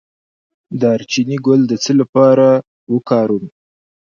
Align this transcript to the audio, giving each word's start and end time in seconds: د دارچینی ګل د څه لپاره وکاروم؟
د 0.73 0.73
دارچینی 0.81 1.37
ګل 1.45 1.61
د 1.67 1.73
څه 1.83 1.91
لپاره 1.99 2.47
وکاروم؟ 2.93 3.45